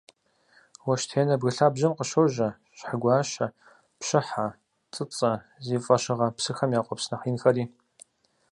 Уэщтенэ 0.87 1.35
бгы 1.39 1.51
лъабжьэм 1.55 1.93
къыщожьэ 1.97 2.49
Щхьэгуащэ, 2.77 3.47
Пщыхьэ, 3.99 4.47
ЦӀыцӀэ 4.93 5.31
зи 5.65 5.77
фӀэщыгъэ 5.83 6.27
псыхэм 6.37 6.71
я 6.79 6.81
къуэпс 6.85 7.05
нэхъ 7.11 7.25
инхэри. 7.29 7.63